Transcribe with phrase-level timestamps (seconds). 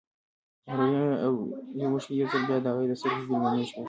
[1.77, 3.79] رڼې اوښکې يو ځل بيا د هغې د سترګو مېلمنې شوې.